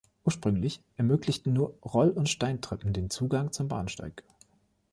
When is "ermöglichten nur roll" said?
0.97-2.09